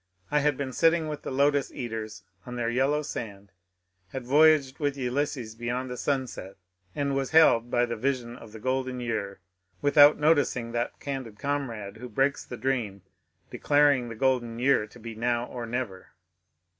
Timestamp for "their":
2.55-2.71